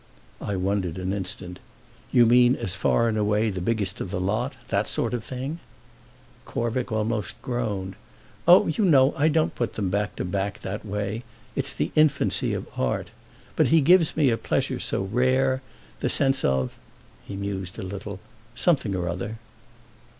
I 0.41 0.55
wondered 0.55 0.97
an 0.97 1.13
instant. 1.13 1.59
"You 2.11 2.25
mean 2.25 2.55
as 2.55 2.73
far 2.75 3.07
and 3.07 3.19
away 3.19 3.51
the 3.51 3.61
biggest 3.61 4.01
of 4.01 4.09
the 4.09 4.19
lot—that 4.19 4.87
sort 4.87 5.13
of 5.13 5.23
thing?" 5.23 5.59
Corvick 6.43 6.91
almost 6.91 7.39
groaned. 7.43 7.95
"Oh 8.47 8.65
you 8.65 8.83
know, 8.83 9.13
I 9.15 9.27
don't 9.27 9.53
put 9.53 9.75
them 9.75 9.91
back 9.91 10.15
to 10.15 10.25
back 10.25 10.61
that 10.61 10.83
way; 10.83 11.21
it's 11.55 11.71
the 11.73 11.91
infancy 11.93 12.51
of 12.51 12.65
art! 12.75 13.11
But 13.55 13.67
he 13.67 13.79
gives 13.79 14.17
me 14.17 14.31
a 14.31 14.37
pleasure 14.37 14.79
so 14.79 15.03
rare; 15.03 15.61
the 15.99 16.09
sense 16.09 16.43
of"—he 16.43 17.35
mused 17.35 17.77
a 17.77 17.83
little—"something 17.83 18.95
or 18.95 19.07
other." 19.07 19.37